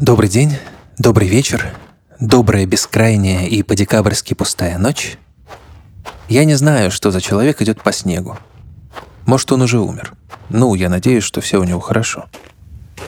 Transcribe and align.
Добрый 0.00 0.28
день, 0.28 0.58
добрый 0.98 1.26
вечер, 1.26 1.72
добрая 2.20 2.66
бескрайняя 2.66 3.46
и 3.46 3.62
по-декабрьски 3.62 4.34
пустая 4.34 4.76
ночь. 4.76 5.16
Я 6.28 6.44
не 6.44 6.54
знаю, 6.54 6.90
что 6.90 7.10
за 7.10 7.22
человек 7.22 7.62
идет 7.62 7.82
по 7.82 7.94
снегу. 7.94 8.36
Может, 9.24 9.52
он 9.52 9.62
уже 9.62 9.80
умер. 9.80 10.12
Ну, 10.50 10.74
я 10.74 10.90
надеюсь, 10.90 11.24
что 11.24 11.40
все 11.40 11.58
у 11.58 11.64
него 11.64 11.80
хорошо. 11.80 12.26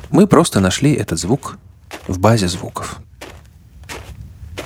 Мы 0.08 0.26
просто 0.26 0.60
нашли 0.60 0.94
этот 0.94 1.18
звук 1.18 1.58
в 2.06 2.18
базе 2.18 2.48
звуков. 2.48 3.00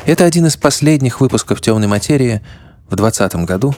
Это 0.07 0.25
один 0.25 0.46
из 0.46 0.57
последних 0.57 1.20
выпусков 1.20 1.61
«Темной 1.61 1.89
материи» 1.89 2.40
в 2.89 2.94
2020 2.94 3.34
году. 3.46 3.75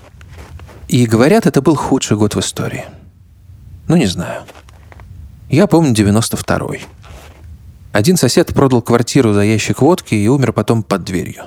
И 0.89 1.07
говорят, 1.07 1.47
это 1.47 1.63
был 1.63 1.77
худший 1.77 2.19
год 2.19 2.35
в 2.35 2.41
истории. 2.41 2.85
Ну, 3.89 3.97
не 3.97 4.07
знаю. 4.07 4.43
Я 5.49 5.67
помню 5.67 5.95
92-й. 5.95 6.83
Один 7.95 8.17
сосед 8.17 8.53
продал 8.53 8.83
квартиру 8.83 9.33
за 9.33 9.43
ящик 9.43 9.81
водки 9.81 10.17
и 10.17 10.27
умер 10.27 10.53
потом 10.53 10.83
под 10.83 11.05
дверью. 11.05 11.45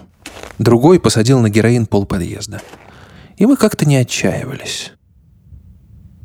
Другой 0.60 0.98
посадил 0.98 1.42
на 1.42 1.50
героин 1.50 1.86
пол 1.86 2.05
подъезда. 2.05 2.62
И 3.36 3.46
мы 3.46 3.58
как-то 3.58 3.86
не 3.86 3.98
отчаивались. 3.98 4.94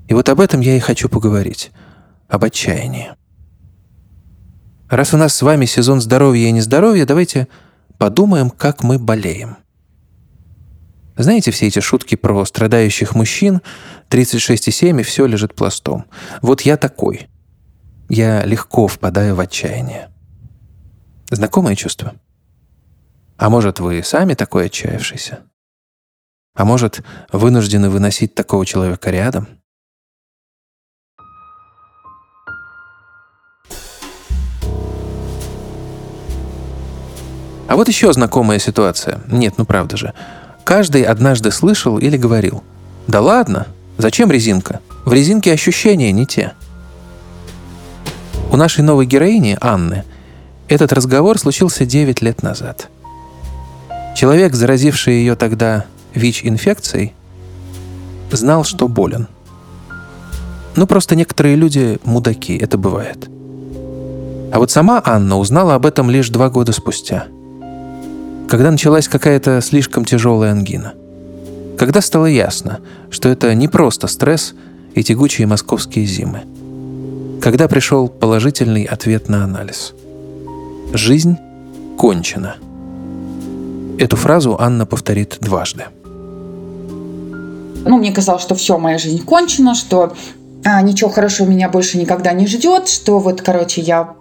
И 0.06 0.14
вот 0.14 0.28
об 0.28 0.38
этом 0.38 0.60
я 0.60 0.76
и 0.76 0.78
хочу 0.78 1.08
поговорить. 1.08 1.72
Об 2.28 2.44
отчаянии. 2.44 3.10
Раз 4.88 5.12
у 5.12 5.16
нас 5.16 5.34
с 5.34 5.42
вами 5.42 5.64
сезон 5.64 6.00
здоровья 6.00 6.46
и 6.46 6.52
нездоровья, 6.52 7.04
давайте 7.04 7.48
подумаем, 7.98 8.48
как 8.48 8.84
мы 8.84 9.00
болеем. 9.00 9.56
Знаете 11.16 11.50
все 11.50 11.66
эти 11.66 11.80
шутки 11.80 12.14
про 12.14 12.44
страдающих 12.44 13.16
мужчин, 13.16 13.60
36,7 14.08 15.00
и 15.00 15.02
все 15.02 15.26
лежит 15.26 15.56
пластом. 15.56 16.04
Вот 16.42 16.60
я 16.60 16.76
такой. 16.76 17.26
Я 18.08 18.44
легко 18.44 18.86
впадаю 18.86 19.34
в 19.34 19.40
отчаяние. 19.40 20.11
Знакомое 21.32 21.76
чувство? 21.76 22.14
А 23.38 23.48
может, 23.48 23.80
вы 23.80 24.02
сами 24.02 24.34
такой 24.34 24.66
отчаявшийся? 24.66 25.38
А 26.54 26.66
может, 26.66 27.00
вынуждены 27.32 27.88
выносить 27.88 28.34
такого 28.34 28.66
человека 28.66 29.10
рядом? 29.10 29.48
А 37.66 37.76
вот 37.76 37.88
еще 37.88 38.12
знакомая 38.12 38.58
ситуация. 38.58 39.22
Нет, 39.26 39.54
ну 39.56 39.64
правда 39.64 39.96
же. 39.96 40.12
Каждый 40.64 41.02
однажды 41.02 41.50
слышал 41.50 41.96
или 41.96 42.18
говорил. 42.18 42.62
Да 43.06 43.22
ладно, 43.22 43.68
зачем 43.96 44.30
резинка? 44.30 44.82
В 45.06 45.14
резинке 45.14 45.50
ощущения 45.54 46.12
не 46.12 46.26
те. 46.26 46.52
У 48.52 48.56
нашей 48.58 48.84
новой 48.84 49.06
героини, 49.06 49.56
Анны, 49.62 50.04
этот 50.72 50.92
разговор 50.92 51.38
случился 51.38 51.84
9 51.84 52.22
лет 52.22 52.42
назад. 52.42 52.88
Человек, 54.16 54.54
заразивший 54.54 55.14
ее 55.14 55.34
тогда 55.34 55.84
ВИЧ-инфекцией, 56.14 57.12
знал, 58.30 58.64
что 58.64 58.88
болен. 58.88 59.28
Ну, 60.74 60.86
просто 60.86 61.14
некоторые 61.14 61.56
люди 61.56 61.98
мудаки, 62.04 62.56
это 62.56 62.78
бывает. 62.78 63.28
А 64.50 64.58
вот 64.58 64.70
сама 64.70 65.02
Анна 65.04 65.36
узнала 65.36 65.74
об 65.74 65.84
этом 65.84 66.10
лишь 66.10 66.30
два 66.30 66.48
года 66.48 66.72
спустя, 66.72 67.26
когда 68.48 68.70
началась 68.70 69.08
какая-то 69.08 69.60
слишком 69.60 70.06
тяжелая 70.06 70.52
ангина. 70.52 70.94
Когда 71.78 72.00
стало 72.00 72.26
ясно, 72.26 72.80
что 73.10 73.28
это 73.28 73.54
не 73.54 73.68
просто 73.68 74.06
стресс 74.06 74.54
и 74.94 75.02
тягучие 75.02 75.46
московские 75.46 76.06
зимы. 76.06 76.42
Когда 77.42 77.68
пришел 77.68 78.08
положительный 78.08 78.84
ответ 78.84 79.28
на 79.28 79.44
анализ– 79.44 79.92
Жизнь 80.94 81.38
кончена. 81.98 82.56
Эту 83.98 84.16
фразу 84.16 84.56
Анна 84.60 84.84
повторит 84.84 85.38
дважды. 85.40 85.84
Ну, 87.84 87.96
мне 87.96 88.12
казалось, 88.12 88.42
что 88.42 88.54
все, 88.54 88.76
моя 88.76 88.98
жизнь 88.98 89.24
кончена, 89.24 89.74
что 89.74 90.12
а, 90.64 90.82
ничего 90.82 91.08
хорошего 91.08 91.48
меня 91.48 91.70
больше 91.70 91.96
никогда 91.96 92.32
не 92.32 92.46
ждет, 92.46 92.88
что 92.88 93.18
вот, 93.18 93.40
короче, 93.40 93.80
я 93.80 94.16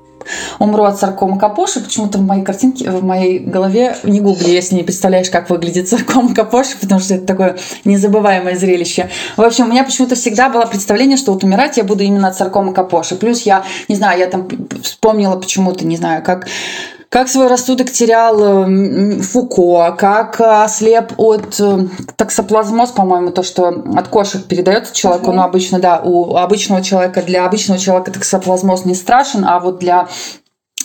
умру 0.60 0.84
от 0.84 1.00
саркома 1.00 1.38
капоши. 1.38 1.80
Почему-то 1.80 2.18
в 2.18 2.22
моей 2.22 2.44
картинке, 2.44 2.90
в 2.90 3.04
моей 3.04 3.40
голове, 3.40 3.96
не 4.04 4.20
гугли, 4.20 4.50
если 4.50 4.76
не 4.76 4.84
представляешь, 4.84 5.30
как 5.30 5.50
выглядит 5.50 5.90
саркома 5.90 6.34
капоши, 6.34 6.78
потому 6.80 7.00
что 7.00 7.16
это 7.16 7.26
такое 7.26 7.58
незабываемое 7.86 8.56
зрелище. 8.56 9.10
В 9.38 9.42
общем, 9.42 9.66
у 9.66 9.70
меня 9.70 9.84
почему-то 9.84 10.16
всегда 10.16 10.50
было 10.50 10.66
представление, 10.66 11.18
что 11.18 11.34
вот 11.34 11.44
умирать 11.44 11.78
я 11.78 11.84
буду 11.84 12.04
именно 12.04 12.30
от 12.30 12.38
саркома 12.38 12.74
капоши. 12.74 13.16
Плюс 13.16 13.42
я, 13.44 13.64
не 13.88 13.96
знаю, 13.96 14.20
я 14.20 14.28
там 14.28 14.48
вспомнила 14.84 15.36
почему-то, 15.36 15.86
не 15.86 15.98
знаю, 15.98 16.24
как 16.24 16.48
как 17.12 17.28
свой 17.28 17.48
рассудок 17.48 17.92
терял 17.92 18.66
Фуко, 19.22 19.94
как 19.98 20.40
ослеп 20.40 21.12
от 21.18 21.60
э, 21.60 21.88
таксоплазмоз, 22.16 22.92
по-моему, 22.92 23.32
то, 23.32 23.44
что 23.44 23.68
от 23.68 24.08
кошек 24.08 24.46
передается 24.46 24.96
человеку, 24.96 25.32
uh-huh. 25.32 25.36
но 25.36 25.44
обычно, 25.44 25.80
да, 25.80 26.00
у 26.02 26.38
обычного 26.38 26.82
человека, 26.82 27.22
для 27.22 27.46
обычного 27.46 27.78
человека 27.82 28.12
таксоплазмоз 28.12 28.86
не 28.86 28.96
страшен, 28.96 29.44
а 29.44 29.60
вот 29.60 29.80
для 29.80 30.08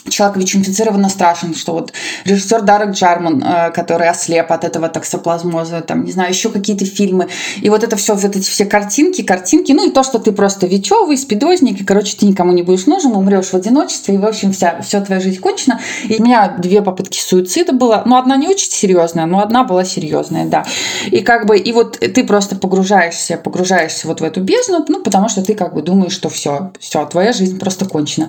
человек 0.08 0.36
ВИЧ-инфицированно 0.36 1.08
страшен, 1.08 1.54
что 1.54 1.72
вот 1.72 1.92
режиссер 2.24 2.62
Дарек 2.62 2.90
Джарман, 2.90 3.42
э, 3.42 3.70
который 3.72 4.08
ослеп 4.08 4.50
от 4.52 4.64
этого 4.64 4.88
таксоплазмоза, 4.88 5.80
там, 5.80 6.04
не 6.04 6.12
знаю, 6.12 6.30
еще 6.30 6.50
какие-то 6.50 6.84
фильмы, 6.84 7.28
и 7.60 7.68
вот 7.68 7.84
это 7.84 7.96
все, 7.96 8.14
вот 8.14 8.36
эти 8.36 8.48
все 8.48 8.64
картинки, 8.64 9.22
картинки, 9.22 9.72
ну 9.72 9.86
и 9.86 9.90
то, 9.90 10.02
что 10.02 10.18
ты 10.18 10.32
просто 10.32 10.66
ВИЧевый, 10.66 11.16
спидозник, 11.16 11.80
и, 11.80 11.84
короче, 11.84 12.16
ты 12.16 12.26
никому 12.26 12.52
не 12.52 12.62
будешь 12.62 12.86
нужен, 12.86 13.12
умрешь 13.12 13.48
в 13.48 13.54
одиночестве, 13.54 14.14
и, 14.14 14.18
в 14.18 14.24
общем, 14.24 14.52
вся, 14.52 14.80
вся 14.82 15.00
твоя 15.00 15.20
жизнь 15.20 15.40
кончена. 15.40 15.80
И 16.04 16.16
у 16.18 16.24
меня 16.24 16.56
две 16.58 16.82
попытки 16.82 17.18
суицида 17.18 17.72
было, 17.72 18.02
ну, 18.06 18.16
одна 18.16 18.36
не 18.36 18.48
очень 18.48 18.70
серьезная, 18.70 19.26
но 19.26 19.40
одна 19.40 19.64
была 19.64 19.84
серьезная, 19.84 20.46
да. 20.46 20.64
И 21.06 21.20
как 21.20 21.46
бы, 21.46 21.58
и 21.58 21.72
вот 21.72 21.98
ты 21.98 22.24
просто 22.24 22.56
погружаешься, 22.56 23.36
погружаешься 23.36 24.06
вот 24.06 24.20
в 24.20 24.24
эту 24.24 24.40
бездну, 24.40 24.84
ну, 24.88 25.02
потому 25.02 25.28
что 25.28 25.42
ты 25.42 25.54
как 25.54 25.74
бы 25.74 25.82
думаешь, 25.82 26.12
что 26.12 26.28
все, 26.28 26.72
все, 26.78 27.04
твоя 27.06 27.32
жизнь 27.32 27.58
просто 27.58 27.86
кончена. 27.86 28.28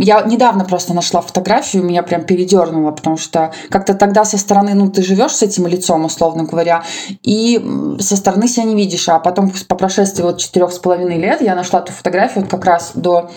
Я 0.00 0.22
недавно 0.22 0.64
просто 0.64 0.94
нашла 0.94 1.20
фотографию, 1.20 1.84
меня 1.84 2.02
прям 2.02 2.24
передернуло, 2.24 2.90
потому 2.90 3.18
что 3.18 3.52
как-то 3.68 3.94
тогда 3.94 4.24
со 4.24 4.38
стороны, 4.38 4.74
ну, 4.74 4.90
ты 4.90 5.02
живешь 5.02 5.36
с 5.36 5.42
этим 5.42 5.66
лицом, 5.66 6.06
условно 6.06 6.44
говоря, 6.44 6.82
и 7.22 7.62
со 8.00 8.16
стороны 8.16 8.48
себя 8.48 8.64
не 8.64 8.74
видишь. 8.74 9.08
А 9.08 9.18
потом 9.18 9.52
по 9.68 9.74
прошествии 9.74 10.22
вот 10.22 10.38
четырех 10.38 10.72
с 10.72 10.78
половиной 10.78 11.18
лет 11.18 11.42
я 11.42 11.54
нашла 11.54 11.82
ту 11.82 11.92
фотографию 11.92 12.44
вот 12.44 12.50
как 12.50 12.64
раз 12.64 12.92
до 12.94 13.30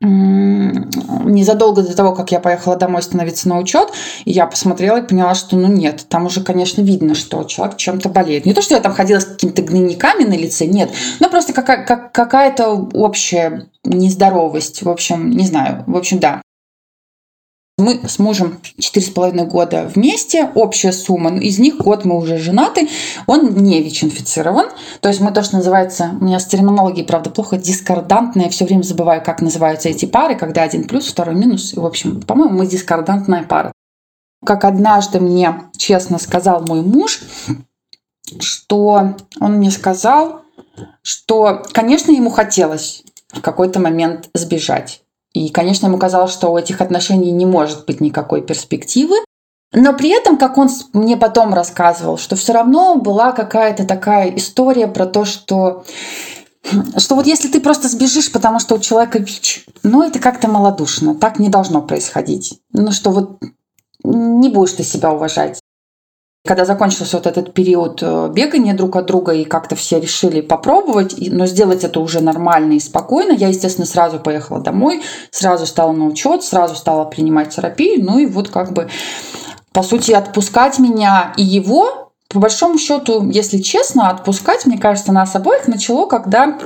незадолго 0.00 1.82
до 1.82 1.96
того, 1.96 2.14
как 2.14 2.32
я 2.32 2.40
поехала 2.40 2.76
домой 2.76 3.02
становиться 3.02 3.48
на 3.48 3.58
учет, 3.58 3.88
я 4.24 4.46
посмотрела 4.46 4.98
и 4.98 5.06
поняла, 5.06 5.34
что 5.34 5.56
ну 5.56 5.68
нет, 5.68 6.06
там 6.08 6.26
уже, 6.26 6.42
конечно, 6.42 6.82
видно, 6.82 7.14
что 7.14 7.44
человек 7.44 7.76
чем-то 7.76 8.08
болеет. 8.08 8.46
Не 8.46 8.54
то, 8.54 8.62
что 8.62 8.74
я 8.74 8.80
там 8.80 8.92
ходила 8.92 9.20
с 9.20 9.24
какими-то 9.24 9.62
гнойниками 9.62 10.24
на 10.24 10.34
лице, 10.34 10.66
нет, 10.66 10.90
но 11.20 11.28
просто 11.30 11.52
какая- 11.52 11.84
как- 11.84 12.12
какая-то 12.12 12.88
общая 12.92 13.68
нездоровость. 13.84 14.82
В 14.82 14.88
общем, 14.88 15.30
не 15.30 15.46
знаю. 15.46 15.84
В 15.86 15.96
общем, 15.96 16.18
да. 16.18 16.42
Мы 17.78 18.08
с 18.08 18.18
мужем 18.18 18.58
четыре 18.78 19.04
с 19.04 19.10
половиной 19.10 19.44
года 19.44 19.90
вместе, 19.94 20.50
общая 20.54 20.92
сумма, 20.92 21.38
из 21.38 21.58
них 21.58 21.76
год 21.76 22.06
мы 22.06 22.16
уже 22.16 22.38
женаты, 22.38 22.88
он 23.26 23.54
не 23.54 23.82
ВИЧ-инфицирован, 23.82 24.70
то 25.02 25.10
есть 25.10 25.20
мы 25.20 25.30
то, 25.30 25.42
что 25.42 25.56
называется, 25.56 26.12
у 26.18 26.24
меня 26.24 26.40
с 26.40 26.46
терминологией, 26.46 27.06
правда, 27.06 27.28
плохо, 27.28 27.58
дискордантная, 27.58 28.48
все 28.48 28.64
время 28.64 28.80
забываю, 28.80 29.22
как 29.22 29.42
называются 29.42 29.90
эти 29.90 30.06
пары, 30.06 30.36
когда 30.36 30.62
один 30.62 30.88
плюс, 30.88 31.06
второй 31.06 31.34
минус, 31.34 31.74
в 31.74 31.84
общем, 31.84 32.22
по-моему, 32.22 32.56
мы 32.56 32.66
дискордантная 32.66 33.42
пара. 33.42 33.72
Как 34.42 34.64
однажды 34.64 35.20
мне 35.20 35.64
честно 35.76 36.18
сказал 36.18 36.64
мой 36.66 36.80
муж, 36.80 37.20
что 38.40 39.16
он 39.38 39.52
мне 39.52 39.70
сказал, 39.70 40.40
что, 41.02 41.62
конечно, 41.72 42.10
ему 42.10 42.30
хотелось 42.30 43.04
в 43.34 43.42
какой-то 43.42 43.80
момент 43.80 44.30
сбежать 44.32 45.02
и, 45.36 45.50
конечно, 45.50 45.86
ему 45.86 45.98
казалось, 45.98 46.32
что 46.32 46.50
у 46.50 46.56
этих 46.56 46.80
отношений 46.80 47.30
не 47.30 47.44
может 47.44 47.84
быть 47.84 48.00
никакой 48.00 48.40
перспективы. 48.40 49.16
Но 49.74 49.92
при 49.92 50.08
этом, 50.08 50.38
как 50.38 50.56
он 50.56 50.70
мне 50.94 51.18
потом 51.18 51.52
рассказывал, 51.52 52.16
что 52.16 52.36
все 52.36 52.54
равно 52.54 52.94
была 52.96 53.32
какая-то 53.32 53.84
такая 53.84 54.30
история 54.30 54.86
про 54.86 55.04
то, 55.04 55.26
что 55.26 55.84
что 56.96 57.14
вот 57.14 57.26
если 57.26 57.48
ты 57.48 57.60
просто 57.60 57.86
сбежишь, 57.86 58.32
потому 58.32 58.60
что 58.60 58.76
у 58.76 58.78
человека 58.78 59.18
ВИЧ, 59.18 59.66
ну 59.82 60.02
это 60.02 60.20
как-то 60.20 60.48
малодушно, 60.48 61.14
так 61.14 61.38
не 61.38 61.50
должно 61.50 61.82
происходить. 61.82 62.58
Ну 62.72 62.90
что 62.90 63.10
вот 63.10 63.38
не 64.04 64.48
будешь 64.48 64.72
ты 64.72 64.84
себя 64.84 65.12
уважать. 65.12 65.60
Когда 66.46 66.64
закончился 66.64 67.16
вот 67.16 67.26
этот 67.26 67.52
период 67.52 68.02
э, 68.02 68.30
бегания 68.32 68.74
друг 68.74 68.96
от 68.96 69.06
друга, 69.06 69.32
и 69.32 69.44
как-то 69.44 69.74
все 69.74 69.98
решили 70.00 70.40
попробовать, 70.40 71.14
но 71.18 71.46
сделать 71.46 71.84
это 71.84 72.00
уже 72.00 72.20
нормально 72.20 72.74
и 72.74 72.80
спокойно, 72.80 73.32
я, 73.32 73.48
естественно, 73.48 73.86
сразу 73.86 74.18
поехала 74.18 74.60
домой, 74.60 75.02
сразу 75.30 75.66
стала 75.66 75.92
на 75.92 76.06
учет, 76.06 76.44
сразу 76.44 76.74
стала 76.74 77.04
принимать 77.04 77.54
терапию, 77.54 78.04
ну 78.04 78.18
и 78.18 78.26
вот 78.26 78.48
как 78.48 78.72
бы, 78.72 78.88
по 79.72 79.82
сути, 79.82 80.12
отпускать 80.12 80.78
меня 80.78 81.32
и 81.36 81.42
его, 81.42 82.12
по 82.28 82.38
большому 82.38 82.78
счету, 82.78 83.28
если 83.30 83.58
честно, 83.58 84.10
отпускать, 84.10 84.66
мне 84.66 84.78
кажется, 84.78 85.12
нас 85.12 85.34
обоих 85.34 85.68
начало, 85.68 86.06
когда 86.06 86.58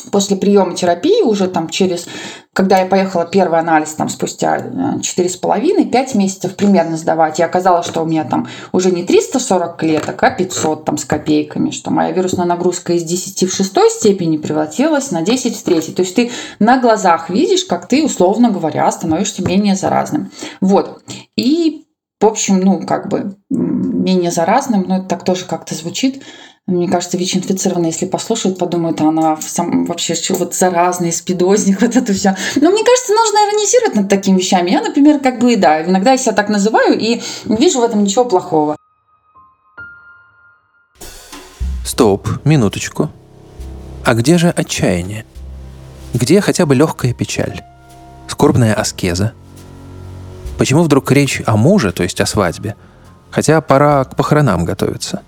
после 0.00 0.36
приема 0.36 0.74
терапии 0.74 1.22
уже 1.22 1.48
там 1.48 1.68
через, 1.68 2.06
когда 2.52 2.78
я 2.78 2.86
поехала 2.86 3.24
первый 3.26 3.58
анализ 3.58 3.94
там 3.94 4.08
спустя 4.08 5.00
четыре 5.02 5.28
с 5.28 5.36
половиной, 5.36 5.86
пять 5.86 6.14
месяцев 6.14 6.56
примерно 6.56 6.96
сдавать, 6.96 7.40
и 7.40 7.42
оказалось, 7.42 7.86
что 7.86 8.02
у 8.02 8.06
меня 8.06 8.24
там 8.24 8.48
уже 8.72 8.90
не 8.90 9.04
340 9.04 9.76
клеток, 9.76 10.22
а 10.22 10.30
500 10.30 10.84
там 10.84 10.98
с 10.98 11.04
копейками, 11.04 11.70
что 11.70 11.90
моя 11.90 12.12
вирусная 12.12 12.46
нагрузка 12.46 12.94
из 12.94 13.04
10 13.04 13.50
в 13.50 13.54
шестой 13.54 13.90
степени 13.90 14.36
превратилась 14.36 15.10
на 15.10 15.22
10 15.22 15.56
в 15.56 15.62
третьей. 15.62 15.94
То 15.94 16.02
есть 16.02 16.14
ты 16.14 16.30
на 16.58 16.78
глазах 16.80 17.30
видишь, 17.30 17.64
как 17.64 17.88
ты, 17.88 18.04
условно 18.04 18.50
говоря, 18.50 18.90
становишься 18.90 19.42
менее 19.42 19.74
заразным. 19.74 20.30
Вот. 20.60 21.02
И 21.36 21.84
в 22.20 22.26
общем, 22.26 22.60
ну, 22.60 22.84
как 22.84 23.08
бы 23.08 23.36
менее 23.48 24.32
заразным, 24.32 24.84
но 24.88 24.96
это 24.98 25.06
так 25.06 25.24
тоже 25.24 25.44
как-то 25.44 25.74
звучит. 25.76 26.24
Мне 26.68 26.86
кажется, 26.86 27.16
ВИЧ-инфицированные, 27.16 27.92
если 27.92 28.04
послушают, 28.04 28.58
подумают, 28.58 29.00
она 29.00 29.38
сам, 29.40 29.86
вообще 29.86 30.14
что, 30.14 30.34
вот 30.34 30.54
заразный, 30.54 31.10
спидозник, 31.12 31.80
вот 31.80 31.96
это 31.96 32.12
все. 32.12 32.36
Но 32.56 32.70
мне 32.70 32.84
кажется, 32.84 33.14
нужно 33.14 33.38
иронизировать 33.38 33.94
над 33.94 34.08
такими 34.10 34.36
вещами. 34.36 34.70
Я, 34.72 34.82
например, 34.82 35.18
как 35.20 35.38
бы 35.38 35.54
и 35.54 35.56
да, 35.56 35.82
иногда 35.82 36.12
я 36.12 36.18
себя 36.18 36.32
так 36.32 36.50
называю 36.50 36.98
и 36.98 37.22
не 37.46 37.56
вижу 37.56 37.80
в 37.80 37.84
этом 37.84 38.04
ничего 38.04 38.26
плохого. 38.26 38.76
Стоп, 41.86 42.28
минуточку. 42.44 43.10
А 44.04 44.12
где 44.12 44.36
же 44.36 44.50
отчаяние? 44.50 45.24
Где 46.12 46.42
хотя 46.42 46.66
бы 46.66 46.74
легкая 46.74 47.14
печаль? 47.14 47.62
Скорбная 48.28 48.74
аскеза? 48.74 49.32
Почему 50.58 50.82
вдруг 50.82 51.10
речь 51.12 51.40
о 51.46 51.56
муже, 51.56 51.92
то 51.92 52.02
есть 52.02 52.20
о 52.20 52.26
свадьбе? 52.26 52.76
Хотя 53.30 53.62
пора 53.62 54.04
к 54.04 54.16
похоронам 54.16 54.66
готовиться. 54.66 55.22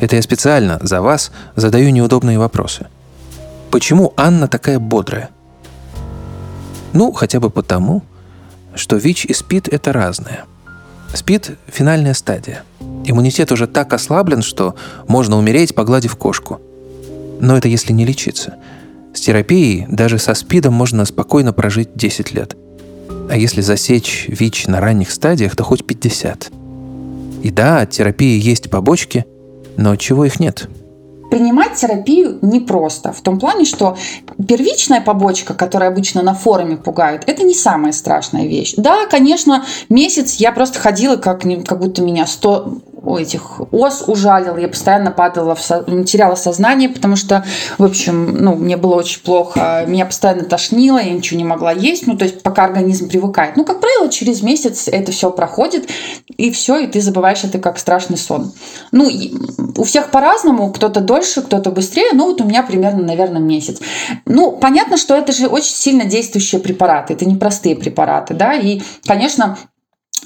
Это 0.00 0.16
я 0.16 0.22
специально 0.22 0.78
за 0.82 1.00
вас 1.00 1.30
задаю 1.56 1.90
неудобные 1.90 2.38
вопросы. 2.38 2.86
Почему 3.70 4.12
Анна 4.16 4.48
такая 4.48 4.78
бодрая? 4.78 5.30
Ну, 6.92 7.12
хотя 7.12 7.40
бы 7.40 7.50
потому, 7.50 8.02
что 8.74 8.96
ВИЧ 8.96 9.26
и 9.26 9.34
СПИД– 9.34 9.68
это 9.72 9.92
разное. 9.92 10.44
СПИД– 11.12 11.58
финальная 11.66 12.14
стадия. 12.14 12.62
Иммунитет 13.04 13.50
уже 13.52 13.66
так 13.66 13.92
ослаблен, 13.92 14.42
что 14.42 14.74
можно 15.08 15.36
умереть, 15.36 15.74
погладив 15.74 16.16
кошку. 16.16 16.60
Но 17.40 17.56
это 17.56 17.68
если 17.68 17.92
не 17.92 18.04
лечиться. 18.04 18.54
С 19.12 19.20
терапией 19.20 19.86
даже 19.88 20.18
со 20.18 20.34
СПИДом 20.34 20.74
можно 20.74 21.04
спокойно 21.04 21.52
прожить 21.52 21.94
10 21.94 22.32
лет. 22.32 22.56
А 23.28 23.36
если 23.36 23.60
засечь 23.60 24.26
ВИЧ 24.28 24.66
на 24.66 24.80
ранних 24.80 25.10
стадиях, 25.10 25.56
то 25.56 25.64
хоть 25.64 25.86
50. 25.86 26.50
И 27.42 27.50
да, 27.50 27.80
от 27.80 27.90
терапии 27.90 28.40
есть 28.40 28.70
побочки– 28.70 29.24
но 29.76 29.96
чего 29.96 30.24
их 30.24 30.40
нет? 30.40 30.68
принимать 31.30 31.74
терапию 31.74 32.38
непросто. 32.42 33.12
В 33.12 33.20
том 33.20 33.40
плане, 33.40 33.64
что 33.64 33.96
первичная 34.46 35.00
побочка, 35.00 35.52
которая 35.52 35.90
обычно 35.90 36.22
на 36.22 36.32
форуме 36.32 36.76
пугает, 36.76 37.24
это 37.26 37.42
не 37.42 37.54
самая 37.54 37.90
страшная 37.90 38.46
вещь. 38.46 38.74
Да, 38.76 39.06
конечно, 39.06 39.64
месяц 39.88 40.34
я 40.34 40.52
просто 40.52 40.78
ходила, 40.78 41.16
как, 41.16 41.42
как 41.66 41.80
будто 41.80 42.02
меня 42.02 42.28
100 42.28 42.78
этих 43.06 43.60
ос 43.72 44.04
ужалил, 44.06 44.56
я 44.56 44.68
постоянно 44.68 45.10
падала, 45.10 45.54
в 45.54 45.60
со... 45.60 45.84
теряла 46.04 46.34
сознание, 46.34 46.88
потому 46.88 47.16
что, 47.16 47.44
в 47.78 47.84
общем, 47.84 48.36
ну, 48.36 48.54
мне 48.54 48.76
было 48.76 48.94
очень 48.94 49.20
плохо, 49.22 49.84
меня 49.86 50.06
постоянно 50.06 50.44
тошнило, 50.44 50.98
я 50.98 51.12
ничего 51.12 51.38
не 51.38 51.44
могла 51.44 51.72
есть, 51.72 52.06
ну, 52.06 52.16
то 52.16 52.24
есть 52.24 52.42
пока 52.42 52.64
организм 52.64 53.08
привыкает. 53.08 53.56
Ну, 53.56 53.64
как 53.64 53.80
правило, 53.80 54.08
через 54.08 54.42
месяц 54.42 54.88
это 54.88 55.12
все 55.12 55.30
проходит, 55.30 55.88
и 56.36 56.50
все, 56.50 56.78
и 56.78 56.86
ты 56.86 57.00
забываешь 57.00 57.44
это 57.44 57.58
как 57.58 57.78
страшный 57.78 58.16
сон. 58.16 58.52
Ну, 58.92 59.10
у 59.76 59.84
всех 59.84 60.10
по-разному, 60.10 60.72
кто-то 60.72 61.00
дольше, 61.00 61.42
кто-то 61.42 61.70
быстрее, 61.70 62.12
ну, 62.12 62.26
вот 62.26 62.40
у 62.40 62.44
меня 62.44 62.62
примерно, 62.62 63.02
наверное, 63.02 63.40
месяц. 63.40 63.80
Ну, 64.26 64.52
понятно, 64.52 64.96
что 64.96 65.14
это 65.14 65.32
же 65.32 65.46
очень 65.46 65.74
сильно 65.74 66.04
действующие 66.04 66.60
препараты, 66.60 67.14
это 67.14 67.24
не 67.24 67.36
простые 67.36 67.76
препараты, 67.76 68.34
да, 68.34 68.54
и, 68.54 68.80
конечно, 69.06 69.58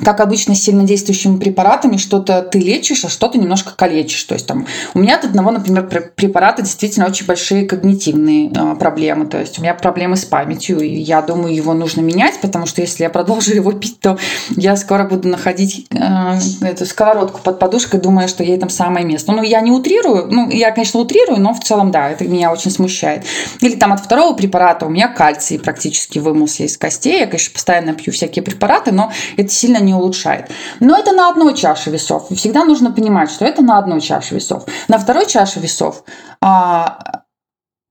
как 0.03 0.21
обычно 0.21 0.55
с 0.55 0.63
сильнодействующими 0.63 1.39
препаратами, 1.39 1.97
что-то 1.97 2.43
ты 2.43 2.59
лечишь, 2.59 3.05
а 3.05 3.09
что-то 3.09 3.39
немножко 3.39 3.73
калечишь. 3.75 4.23
То 4.25 4.35
есть 4.35 4.47
там 4.47 4.67
у 4.95 5.01
меня 5.01 5.17
от 5.17 5.25
одного, 5.25 5.51
например, 5.51 5.89
препарата 6.15 6.63
действительно 6.63 7.07
очень 7.07 7.27
большие 7.27 7.67
когнитивные 7.67 8.51
э, 8.51 8.77
проблемы. 8.77 9.27
То 9.27 9.39
есть 9.39 9.59
у 9.59 9.63
меня 9.63 9.75
проблемы 9.75 10.17
с 10.17 10.25
памятью, 10.25 10.81
и 10.81 10.89
я 10.89 11.23
думаю, 11.23 11.55
его 11.55 11.75
нужно 11.75 12.01
менять, 12.01 12.41
потому 12.41 12.67
что 12.67 12.81
если 12.81 13.05
я 13.05 13.11
продолжу 13.11 13.53
его 13.55 13.73
пить, 13.73 14.01
то 14.01 14.19
я 14.51 14.77
скоро 14.77 15.05
буду 15.05 15.29
находить 15.29 15.87
э, 15.91 16.39
эту 16.63 16.87
сковородку 16.87 17.41
под 17.43 17.59
подушкой, 17.59 18.01
думая, 18.01 18.29
что 18.29 18.45
ей 18.45 18.59
там 18.59 18.71
самое 18.71 19.05
место. 19.05 19.33
Ну, 19.33 19.43
я 19.43 19.61
не 19.61 19.71
утрирую, 19.71 20.29
ну, 20.31 20.51
я, 20.51 20.71
конечно, 20.71 21.01
утрирую, 21.01 21.41
но 21.41 21.55
в 21.55 21.61
целом, 21.61 21.91
да, 21.91 22.11
это 22.11 22.25
меня 22.25 22.53
очень 22.53 22.71
смущает. 22.71 23.25
Или 23.61 23.77
там 23.77 23.93
от 23.93 24.01
второго 24.01 24.35
препарата 24.35 24.87
у 24.87 24.89
меня 24.89 25.09
кальций 25.09 25.59
практически 25.59 26.19
вымылся 26.19 26.65
из 26.65 26.77
костей. 26.77 27.21
Я, 27.21 27.27
конечно, 27.27 27.53
постоянно 27.53 27.95
пью 27.95 28.13
всякие 28.13 28.43
препараты, 28.43 28.93
но 28.93 29.13
это 29.37 29.49
сильно 29.49 29.79
не 29.89 29.95
улучшает. 29.95 30.51
Но 30.81 30.97
это 30.97 31.13
на 31.13 31.29
одной 31.29 31.55
чаше 31.55 31.91
весов. 31.91 32.29
Всегда 32.31 32.65
нужно 32.65 32.93
понимать, 32.93 33.31
что 33.31 33.45
это 33.45 33.63
на 33.63 33.79
одной 33.79 34.01
чаше 34.01 34.35
весов. 34.35 34.65
На 34.89 34.99
второй 34.99 35.27
чаше 35.27 35.61
весов 35.61 36.05
а, 36.41 37.23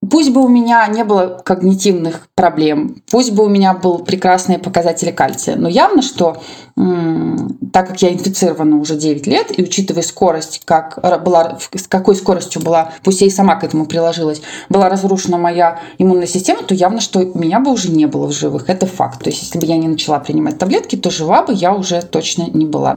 Пусть 0.10 0.32
бы 0.32 0.44
у 0.44 0.48
меня 0.48 0.86
не 0.88 1.04
было 1.04 1.42
когнитивных 1.44 2.28
проблем, 2.36 3.02
пусть 3.10 3.32
бы 3.32 3.44
у 3.44 3.50
меня 3.50 3.74
был 3.74 4.00
прекрасные 4.00 4.60
показатели 4.60 5.12
кальция, 5.12 5.56
но 5.56 5.68
явно, 5.68 6.02
что 6.02 6.38
так 6.76 7.88
как 7.88 8.02
я 8.02 8.14
инфицирована 8.14 8.78
уже 8.78 8.96
9 8.96 9.28
лет, 9.28 9.58
и 9.58 9.64
учитывая 9.64 10.04
скорость, 10.04 10.62
как 10.66 11.00
была, 11.24 11.58
с 11.74 11.88
какой 11.88 12.16
скоростью 12.16 12.62
была, 12.62 12.92
пусть 13.04 13.22
я 13.22 13.28
и 13.28 13.32
сама 13.32 13.56
к 13.56 13.64
этому 13.64 13.86
приложилась, 13.86 14.42
была 14.70 14.90
разрушена 14.90 15.38
моя 15.38 15.80
иммунная 15.98 16.28
система, 16.28 16.64
то 16.64 16.74
явно, 16.74 17.02
что 17.02 17.24
меня 17.24 17.60
бы 17.60 17.72
уже 17.72 17.92
не 17.92 18.06
было 18.06 18.28
в 18.28 18.32
живых. 18.32 18.70
Это 18.70 18.86
факт. 18.86 19.24
То 19.24 19.30
есть, 19.30 19.42
если 19.42 19.60
бы 19.60 19.66
я 19.66 19.78
не 19.78 19.88
начала 19.88 20.20
принимать 20.20 20.58
таблетки, 20.58 20.96
то 20.96 21.10
жива 21.10 21.44
бы 21.44 21.54
я 21.54 21.74
уже 21.74 22.02
точно 22.02 22.48
не 22.54 22.66
была. 22.66 22.96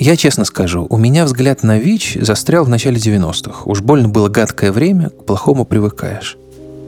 Я 0.00 0.14
честно 0.14 0.44
скажу, 0.44 0.86
у 0.88 0.96
меня 0.96 1.24
взгляд 1.24 1.64
на 1.64 1.76
ВИЧ 1.76 2.18
застрял 2.20 2.64
в 2.64 2.68
начале 2.68 2.98
90-х. 2.98 3.62
Уж 3.64 3.80
больно 3.80 4.08
было 4.08 4.28
гадкое 4.28 4.70
время, 4.70 5.10
к 5.10 5.26
плохому 5.26 5.64
привыкаешь. 5.64 6.38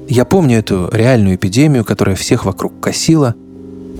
Я 0.08 0.24
помню 0.24 0.58
эту 0.58 0.88
реальную 0.92 1.34
эпидемию, 1.34 1.84
которая 1.84 2.14
всех 2.14 2.44
вокруг 2.44 2.78
косила. 2.78 3.34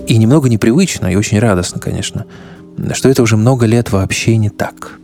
И 0.07 0.17
немного 0.17 0.47
непривычно, 0.47 1.07
и 1.07 1.17
очень 1.17 1.39
радостно, 1.39 1.81
конечно, 1.81 2.25
что 2.93 3.09
это 3.09 3.21
уже 3.21 3.35
много 3.35 3.65
лет 3.65 3.91
вообще 3.91 4.37
не 4.37 4.49
так. 4.49 4.97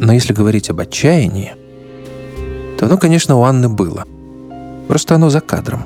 Но 0.00 0.12
если 0.12 0.32
говорить 0.32 0.68
об 0.68 0.80
отчаянии, 0.80 1.54
то 2.76 2.86
оно, 2.86 2.98
конечно, 2.98 3.36
у 3.36 3.44
Анны 3.44 3.68
было. 3.68 4.04
Просто 4.88 5.14
оно 5.14 5.30
за 5.30 5.40
кадром. 5.40 5.84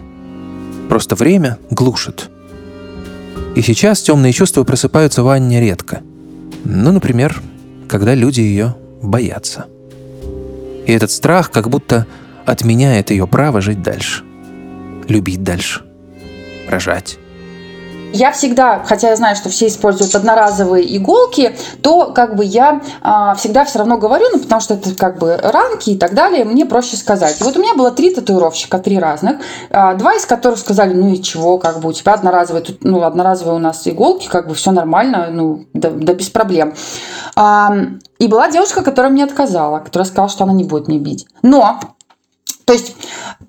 Просто 0.89 1.17
время 1.17 1.59
глушит. 1.71 2.31
И 3.57 3.61
сейчас 3.61 4.01
темные 4.01 4.33
чувства 4.33 4.65
просыпаются 4.65 5.23
в 5.23 5.29
Анне 5.29 5.61
редко– 5.61 6.01
ну, 6.65 6.93
например, 6.93 7.41
когда 7.89 8.15
люди 8.15 8.41
ее 8.41 8.77
боятся. 9.03 9.67
И 10.87 10.93
этот 10.93 11.11
страх 11.11 11.51
как 11.51 11.69
будто 11.69 12.07
отменяет 12.47 13.11
ее 13.11 13.27
право 13.27 13.61
жить 13.61 13.83
дальше, 13.83 14.23
любить 15.09 15.43
дальше, 15.43 15.83
рожать, 16.69 17.19
я 18.15 18.31
всегда, 18.31 18.83
хотя 18.87 19.11
я 19.11 19.17
знаю, 19.17 19.35
что 19.35 19.49
все 19.49 19.67
используют 19.67 20.15
одноразовые 20.15 20.97
иголки, 20.97 21.57
то 21.83 22.13
как 22.13 22.37
бы 22.37 22.45
я 22.45 22.81
а, 23.03 23.35
всегда 23.35 23.65
все 23.65 23.81
равно 23.81 23.99
говорю, 23.99 24.27
ну 24.33 24.39
потому 24.39 24.61
что 24.61 24.75
это 24.75 24.95
как 24.95 25.19
бы 25.19 25.37
ранки 25.37 25.91
и 25.91 25.99
так 25.99 26.15
далее, 26.15 26.45
мне 26.45 26.65
проще 26.65 26.97
сказать. 26.97 27.41
И 27.41 27.45
вот 27.45 27.57
у 27.57 27.61
меня 27.61 27.75
было 27.75 27.91
три 27.91 28.15
татуировщика, 28.15 28.79
три 28.79 28.99
разных, 28.99 29.39
а, 29.71 29.95
два 29.95 30.15
из 30.15 30.27
которых 30.27 30.61
сказали, 30.61 30.95
ну 30.95 31.09
и 31.13 31.21
чего, 31.21 31.59
как 31.59 31.81
бы 31.81 31.89
у 31.89 31.93
тебя 31.93 32.15
одноразовые, 32.15 32.65
ну 32.83 33.03
одноразовые 33.03 33.57
у 33.57 33.61
нас 33.61 33.87
иголки, 33.87 34.29
как 34.29 34.47
бы 34.47 34.55
все 34.55 34.71
нормально, 34.71 35.29
ну 35.31 35.67
да, 35.75 35.91
да 35.91 36.15
без 36.15 36.31
проблем. 36.31 36.75
А, 37.35 37.75
и 38.21 38.29
была 38.29 38.49
девушка, 38.49 38.83
которая 38.83 39.11
мне 39.11 39.25
отказала, 39.25 39.81
которая 39.81 40.07
сказала, 40.07 40.29
что 40.29 40.45
она 40.45 40.53
не 40.53 40.65
будет 40.65 40.87
мне 40.87 40.99
бить. 40.99 41.27
Но 41.43 41.81
то 42.65 42.73
есть 42.73 42.97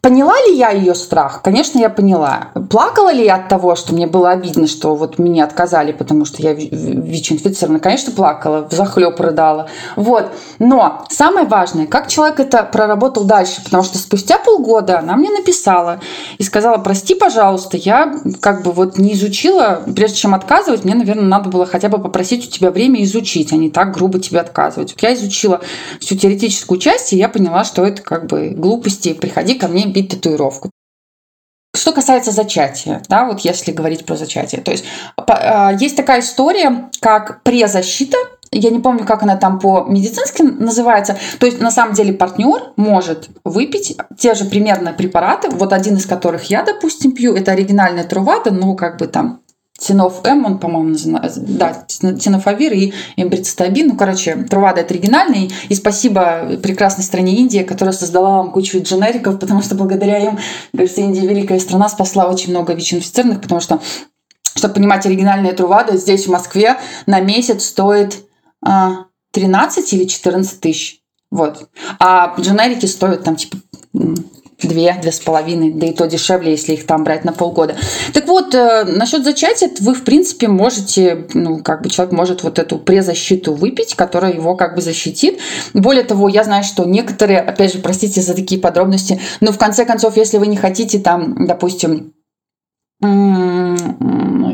поняла 0.01 0.35
ли 0.45 0.57
я 0.57 0.71
ее 0.71 0.93
страх? 0.93 1.41
Конечно, 1.41 1.79
я 1.79 1.89
поняла. 1.89 2.49
Плакала 2.69 3.13
ли 3.13 3.23
я 3.23 3.35
от 3.35 3.47
того, 3.47 3.75
что 3.75 3.93
мне 3.93 4.07
было 4.07 4.31
обидно, 4.31 4.67
что 4.67 4.93
вот 4.95 5.17
мне 5.19 5.43
отказали, 5.43 5.93
потому 5.93 6.25
что 6.25 6.41
я 6.41 6.53
ВИЧ-инфицирована? 6.53 7.79
Конечно, 7.79 8.11
плакала, 8.11 8.67
захлеб 8.69 9.17
рыдала. 9.19 9.69
Вот. 9.95 10.31
Но 10.59 11.05
самое 11.09 11.47
важное, 11.47 11.87
как 11.87 12.09
человек 12.09 12.41
это 12.41 12.63
проработал 12.63 13.23
дальше, 13.23 13.63
потому 13.63 13.83
что 13.83 13.97
спустя 13.97 14.37
полгода 14.37 14.99
она 14.99 15.15
мне 15.15 15.29
написала 15.29 16.01
и 16.37 16.43
сказала, 16.43 16.77
прости, 16.77 17.15
пожалуйста, 17.15 17.77
я 17.77 18.13
как 18.41 18.63
бы 18.63 18.71
вот 18.71 18.97
не 18.97 19.13
изучила, 19.13 19.81
прежде 19.95 20.17
чем 20.17 20.35
отказывать, 20.35 20.83
мне, 20.83 20.93
наверное, 20.93 21.23
надо 21.23 21.49
было 21.49 21.65
хотя 21.65 21.87
бы 21.87 21.99
попросить 21.99 22.47
у 22.47 22.51
тебя 22.51 22.69
время 22.69 23.01
изучить, 23.05 23.53
а 23.53 23.55
не 23.55 23.69
так 23.69 23.93
грубо 23.93 24.19
тебе 24.19 24.41
отказывать. 24.41 24.93
Я 24.99 25.13
изучила 25.13 25.61
всю 26.01 26.17
теоретическую 26.17 26.79
часть, 26.79 27.13
и 27.13 27.17
я 27.17 27.29
поняла, 27.29 27.63
что 27.63 27.85
это 27.85 28.01
как 28.01 28.25
бы 28.27 28.49
глупость 28.49 29.04
глупости, 29.05 29.13
приходи 29.13 29.55
ко 29.55 29.67
мне 29.67 29.85
бить 29.85 30.09
татуировку. 30.09 30.71
Что 31.75 31.91
касается 31.91 32.31
зачатия, 32.31 33.01
да, 33.09 33.25
вот 33.25 33.41
если 33.41 33.73
говорить 33.73 34.05
про 34.05 34.15
зачатие, 34.15 34.61
то 34.61 34.71
есть 34.71 34.85
а, 35.17 35.73
есть 35.73 35.97
такая 35.97 36.21
история, 36.21 36.89
как 37.01 37.43
презащита 37.43 38.17
я 38.51 38.69
не 38.69 38.79
помню, 38.79 39.05
как 39.05 39.23
она 39.23 39.35
там 39.35 39.59
по-медицински 39.59 40.41
называется. 40.43 41.17
То 41.39 41.45
есть, 41.45 41.59
на 41.59 41.71
самом 41.71 41.93
деле, 41.93 42.13
партнер 42.13 42.71
может 42.77 43.27
выпить 43.43 43.97
те 44.17 44.33
же 44.33 44.45
примерно 44.45 44.93
препараты, 44.93 45.49
вот 45.49 45.73
один 45.73 45.97
из 45.97 46.05
которых 46.05 46.45
я, 46.45 46.63
допустим, 46.63 47.11
пью, 47.11 47.35
это 47.35 47.51
оригинальная 47.51 48.05
Трувада, 48.05 48.51
ну, 48.51 48.75
как 48.75 48.97
бы 48.97 49.07
там 49.07 49.41
Тиноф 49.77 50.25
М, 50.25 50.45
он, 50.45 50.59
по-моему, 50.59 50.89
называется, 50.89 51.41
да, 51.41 51.85
Тинофавир 51.87 52.71
и 52.73 52.93
эмбрицетабин. 53.17 53.89
Ну, 53.89 53.97
короче, 53.97 54.35
Трувада 54.49 54.81
это 54.81 54.93
оригинальный. 54.93 55.51
И 55.67 55.75
спасибо 55.75 56.57
прекрасной 56.63 57.03
стране 57.03 57.35
Индия, 57.35 57.65
которая 57.65 57.93
создала 57.93 58.37
вам 58.37 58.51
кучу 58.51 58.81
дженериков, 58.81 59.37
потому 59.37 59.61
что 59.61 59.75
благодаря 59.75 60.19
им, 60.19 60.39
кажется, 60.75 61.01
Индия 61.01 61.27
великая 61.27 61.59
страна 61.59 61.89
спасла 61.89 62.27
очень 62.29 62.51
много 62.51 62.73
ВИЧ-инфицированных, 62.73 63.41
потому 63.41 63.59
что, 63.59 63.81
чтобы 64.55 64.75
понимать, 64.75 65.05
оригинальная 65.05 65.51
Трувада 65.51 65.97
здесь, 65.97 66.25
в 66.25 66.31
Москве, 66.31 66.77
на 67.05 67.19
месяц 67.19 67.65
стоит 67.65 68.23
а, 68.65 69.07
13 69.31 69.93
или 69.93 70.05
14 70.05 70.61
тысяч. 70.61 71.01
Вот. 71.31 71.67
А 71.99 72.33
дженерики 72.39 72.85
стоят 72.85 73.25
там 73.25 73.35
типа 73.35 73.57
две, 74.61 74.97
две 75.01 75.11
с 75.11 75.19
половиной, 75.19 75.71
да 75.71 75.87
и 75.87 75.93
то 75.93 76.05
дешевле, 76.05 76.51
если 76.51 76.73
их 76.73 76.85
там 76.85 77.03
брать 77.03 77.25
на 77.25 77.33
полгода. 77.33 77.75
Так 78.13 78.27
вот, 78.27 78.55
э, 78.55 78.85
насчет 78.85 79.23
зачатия 79.23 79.69
вы, 79.79 79.93
в 79.93 80.03
принципе, 80.03 80.47
можете, 80.47 81.27
ну, 81.33 81.61
как 81.61 81.81
бы 81.81 81.89
человек 81.89 82.13
может 82.13 82.43
вот 82.43 82.59
эту 82.59 82.77
презащиту 82.77 83.53
выпить, 83.53 83.95
которая 83.95 84.33
его 84.33 84.55
как 84.55 84.75
бы 84.75 84.81
защитит. 84.81 85.39
Более 85.73 86.03
того, 86.03 86.29
я 86.29 86.43
знаю, 86.43 86.63
что 86.63 86.85
некоторые, 86.85 87.39
опять 87.39 87.73
же, 87.73 87.79
простите 87.79 88.21
за 88.21 88.33
такие 88.33 88.59
подробности, 88.59 89.19
но 89.41 89.51
в 89.51 89.57
конце 89.57 89.85
концов, 89.85 90.17
если 90.17 90.37
вы 90.37 90.47
не 90.47 90.57
хотите 90.57 90.99
там, 90.99 91.45
допустим, 91.45 92.13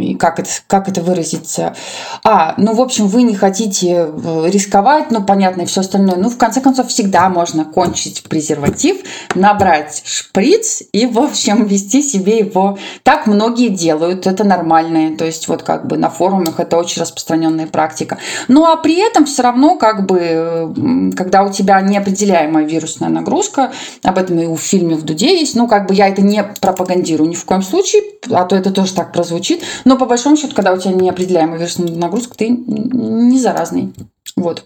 и 0.01 0.15
как 0.15 0.39
это, 0.39 0.49
как 0.67 0.87
это 0.87 1.01
выразиться? 1.01 1.75
А, 2.23 2.55
ну, 2.57 2.73
в 2.73 2.81
общем, 2.81 3.07
вы 3.07 3.23
не 3.23 3.35
хотите 3.35 4.09
э, 4.11 4.49
рисковать, 4.49 5.11
ну, 5.11 5.23
понятно, 5.23 5.61
и 5.61 5.65
все 5.65 5.81
остальное. 5.81 6.17
Ну, 6.17 6.29
в 6.29 6.37
конце 6.37 6.61
концов, 6.61 6.87
всегда 6.87 7.29
можно 7.29 7.65
кончить 7.65 8.23
презерватив, 8.23 8.97
набрать 9.35 10.01
шприц 10.05 10.83
и, 10.91 11.05
в 11.05 11.19
общем, 11.19 11.65
вести 11.65 12.01
себе 12.01 12.39
его. 12.39 12.77
Так 13.03 13.27
многие 13.27 13.69
делают, 13.69 14.27
это 14.27 14.43
нормально. 14.43 15.17
То 15.17 15.25
есть, 15.25 15.47
вот 15.47 15.63
как 15.63 15.87
бы 15.87 15.97
на 15.97 16.09
форумах 16.09 16.59
это 16.59 16.77
очень 16.77 17.01
распространенная 17.01 17.67
практика. 17.67 18.17
Ну, 18.47 18.65
а 18.65 18.77
при 18.77 18.99
этом 18.99 19.25
все 19.25 19.43
равно, 19.43 19.77
как 19.77 20.05
бы, 20.05 21.13
когда 21.15 21.43
у 21.43 21.51
тебя 21.51 21.79
неопределяемая 21.81 22.65
вирусная 22.65 23.09
нагрузка, 23.09 23.71
об 24.03 24.17
этом 24.17 24.39
и 24.39 24.45
в 24.45 24.57
фильме 24.57 24.95
в 24.95 25.03
Дуде 25.03 25.39
есть, 25.39 25.55
ну, 25.55 25.67
как 25.67 25.87
бы 25.87 25.93
я 25.93 26.07
это 26.07 26.21
не 26.21 26.43
пропагандирую 26.43 27.29
ни 27.29 27.35
в 27.35 27.45
коем 27.45 27.61
случае, 27.61 28.01
а 28.29 28.45
то 28.45 28.55
это 28.55 28.71
тоже 28.71 28.93
так 28.93 29.11
прозвучит. 29.21 29.61
Но 29.85 29.97
по 29.97 30.05
большому 30.05 30.35
счету, 30.35 30.55
когда 30.55 30.73
у 30.73 30.77
тебя 30.77 30.93
неопределяемая 30.93 31.59
вирусная 31.59 31.89
нагрузка, 31.89 32.35
ты 32.35 32.49
не 32.49 33.39
заразный. 33.39 33.93
Вот 34.35 34.65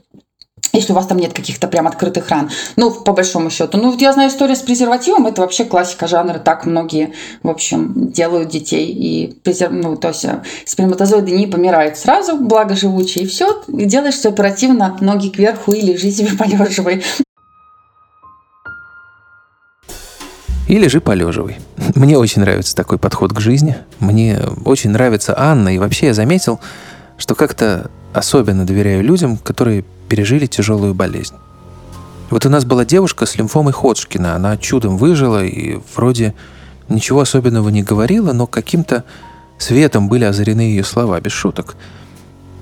если 0.73 0.91
у 0.91 0.95
вас 0.95 1.07
там 1.07 1.17
нет 1.17 1.31
каких-то 1.31 1.67
прям 1.69 1.87
открытых 1.87 2.29
ран. 2.29 2.49
Ну, 2.75 2.91
по 2.91 3.13
большому 3.13 3.49
счету. 3.49 3.77
Ну, 3.77 3.95
я 3.97 4.11
знаю 4.11 4.29
историю 4.29 4.57
с 4.57 4.61
презервативом, 4.61 5.25
это 5.25 5.41
вообще 5.41 5.63
классика 5.63 6.05
жанра. 6.05 6.37
Так 6.37 6.65
многие, 6.65 7.13
в 7.43 7.49
общем, 7.49 8.11
делают 8.11 8.49
детей. 8.49 8.87
И 8.87 9.39
презер... 9.41 9.69
ну, 9.69 9.95
то 9.95 10.09
есть 10.09 10.25
э, 10.25 10.43
сперматозоиды 10.65 11.31
не 11.31 11.47
помирают 11.47 11.97
сразу, 11.97 12.35
благо 12.35 12.75
живучие. 12.75 13.23
И 13.23 13.27
все, 13.27 13.63
делаешь 13.69 14.15
все 14.15 14.29
оперативно, 14.29 14.97
ноги 14.99 15.29
кверху 15.29 15.71
и 15.71 15.79
лежи 15.79 16.11
себе 16.11 16.31
полеживай. 16.37 17.03
И 20.67 20.77
лежи 20.79 20.99
полеживай. 20.99 21.57
Мне 21.95 22.17
очень 22.17 22.41
нравится 22.41 22.75
такой 22.75 22.97
подход 22.97 23.33
к 23.33 23.39
жизни. 23.39 23.77
Мне 23.99 24.39
очень 24.65 24.89
нравится 24.89 25.35
Анна. 25.37 25.75
И 25.75 25.77
вообще 25.77 26.07
я 26.07 26.13
заметил, 26.13 26.59
что 27.17 27.35
как-то 27.35 27.91
особенно 28.13 28.65
доверяю 28.65 29.03
людям, 29.03 29.37
которые 29.37 29.85
пережили 30.09 30.47
тяжелую 30.47 30.93
болезнь. 30.93 31.35
Вот 32.29 32.45
у 32.45 32.49
нас 32.49 32.65
была 32.65 32.85
девушка 32.85 33.25
с 33.25 33.35
лимфомой 33.35 33.73
Ходжкина. 33.73 34.35
Она 34.35 34.57
чудом 34.57 34.97
выжила 34.97 35.43
и 35.43 35.79
вроде 35.95 36.33
ничего 36.89 37.21
особенного 37.21 37.69
не 37.69 37.83
говорила, 37.83 38.33
но 38.33 38.47
каким-то 38.47 39.03
светом 39.59 40.09
были 40.09 40.23
озарены 40.23 40.61
ее 40.61 40.83
слова, 40.83 41.19
без 41.21 41.31
шуток. 41.31 41.75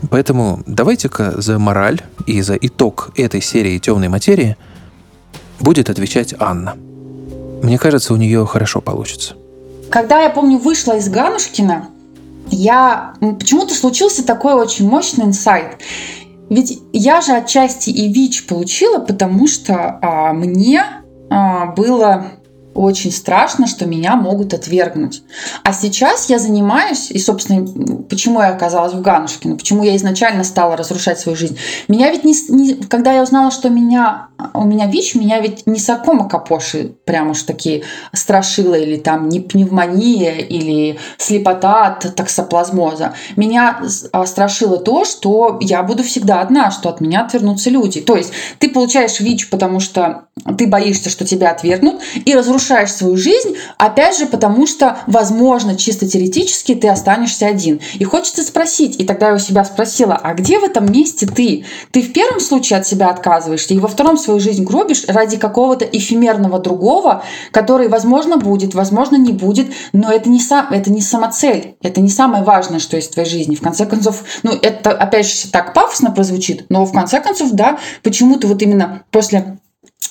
Поэтому 0.09 0.61
давайте-ка 0.65 1.39
за 1.41 1.59
мораль 1.59 2.01
и 2.27 2.41
за 2.41 2.55
итог 2.55 3.11
этой 3.15 3.41
серии 3.41 3.79
«Темной 3.79 4.09
материи» 4.09 4.57
будет 5.61 5.89
отвечать 5.89 6.35
Анна. 6.39 6.75
Мне 7.63 7.77
кажется, 7.77 8.13
у 8.13 8.17
нее 8.17 8.45
хорошо 8.45 8.81
получится. 8.81 9.35
Когда 9.89 10.21
я 10.21 10.29
помню, 10.29 10.57
вышла 10.57 10.97
из 10.97 11.07
Ганушкина, 11.07 11.87
я 12.51 13.13
почему-то 13.19 13.73
случился 13.73 14.25
такой 14.25 14.53
очень 14.53 14.87
мощный 14.87 15.25
инсайт. 15.25 15.77
Ведь 16.49 16.79
я 16.91 17.21
же 17.21 17.31
отчасти 17.31 17.89
и 17.89 18.11
ВИЧ 18.11 18.47
получила, 18.47 18.99
потому 18.99 19.47
что 19.47 19.97
а, 20.01 20.33
мне 20.33 20.83
а, 21.29 21.67
было 21.67 22.25
очень 22.73 23.11
страшно, 23.11 23.67
что 23.67 23.85
меня 23.85 24.15
могут 24.15 24.53
отвергнуть. 24.53 25.23
А 25.63 25.73
сейчас 25.73 26.29
я 26.29 26.39
занимаюсь, 26.39 27.11
и, 27.11 27.19
собственно, 27.19 28.03
почему 28.09 28.41
я 28.41 28.49
оказалась 28.49 28.93
в 28.93 29.01
Ганушкино, 29.01 29.55
почему 29.55 29.83
я 29.83 29.95
изначально 29.95 30.43
стала 30.43 30.75
разрушать 30.75 31.19
свою 31.19 31.37
жизнь. 31.37 31.57
Меня 31.87 32.11
ведь 32.11 32.23
не, 32.23 32.33
не 32.49 32.73
когда 32.75 33.13
я 33.13 33.23
узнала, 33.23 33.51
что 33.51 33.69
меня, 33.69 34.27
у 34.53 34.65
меня 34.65 34.87
ВИЧ, 34.87 35.15
меня 35.15 35.39
ведь 35.39 35.67
не 35.67 35.79
саркома 35.79 36.27
капоши, 36.27 36.95
прям 37.05 37.31
уж 37.31 37.43
такие 37.43 37.83
страшила, 38.13 38.75
или 38.75 38.97
там 38.97 39.29
не 39.29 39.39
пневмония, 39.39 40.37
или 40.37 40.99
слепота 41.17 41.87
от 41.87 42.15
токсоплазмоза. 42.15 43.13
Меня 43.35 43.81
а, 44.11 44.25
страшило 44.25 44.77
то, 44.77 45.05
что 45.05 45.57
я 45.61 45.83
буду 45.83 46.03
всегда 46.03 46.41
одна, 46.41 46.71
что 46.71 46.89
от 46.89 47.01
меня 47.01 47.25
отвернутся 47.25 47.69
люди. 47.69 48.01
То 48.01 48.15
есть 48.15 48.31
ты 48.59 48.69
получаешь 48.69 49.19
ВИЧ, 49.19 49.49
потому 49.49 49.79
что 49.79 50.25
ты 50.57 50.67
боишься, 50.67 51.09
что 51.09 51.25
тебя 51.25 51.51
отвергнут, 51.51 52.01
и 52.25 52.33
разрушаешь 52.33 52.62
свою 52.63 53.17
жизнь, 53.17 53.55
опять 53.77 54.17
же, 54.17 54.25
потому 54.25 54.67
что, 54.67 54.99
возможно, 55.07 55.75
чисто 55.75 56.07
теоретически 56.07 56.75
ты 56.75 56.89
останешься 56.89 57.47
один. 57.47 57.79
И 57.95 58.03
хочется 58.03 58.43
спросить, 58.43 58.99
и 58.99 59.05
тогда 59.05 59.29
я 59.29 59.35
у 59.35 59.39
себя 59.39 59.63
спросила, 59.65 60.15
а 60.15 60.33
где 60.33 60.59
в 60.59 60.63
этом 60.63 60.91
месте 60.91 61.27
ты? 61.27 61.65
Ты 61.91 62.01
в 62.01 62.13
первом 62.13 62.39
случае 62.39 62.79
от 62.79 62.87
себя 62.87 63.09
отказываешься, 63.09 63.73
и 63.73 63.79
во 63.79 63.87
втором 63.87 64.17
свою 64.17 64.39
жизнь 64.39 64.63
гробишь 64.63 65.05
ради 65.07 65.37
какого-то 65.37 65.85
эфемерного 65.85 66.59
другого, 66.59 67.23
который, 67.51 67.87
возможно, 67.87 68.37
будет, 68.37 68.73
возможно, 68.73 69.15
не 69.15 69.33
будет, 69.33 69.67
но 69.91 70.11
это 70.11 70.29
не, 70.29 70.39
сам, 70.39 70.67
это 70.71 70.91
не 70.91 71.01
самоцель, 71.01 71.75
это 71.81 72.01
не 72.01 72.09
самое 72.09 72.43
важное, 72.43 72.79
что 72.79 72.95
есть 72.95 73.11
в 73.11 73.13
твоей 73.13 73.29
жизни. 73.29 73.55
В 73.55 73.61
конце 73.61 73.85
концов, 73.85 74.23
ну, 74.43 74.51
это, 74.61 74.91
опять 74.91 75.27
же, 75.27 75.49
так 75.49 75.73
пафосно 75.73 76.11
прозвучит, 76.11 76.65
но 76.69 76.85
в 76.85 76.91
конце 76.93 77.19
концов, 77.21 77.51
да, 77.51 77.79
почему-то 78.01 78.47
вот 78.47 78.61
именно 78.61 79.03
после 79.11 79.57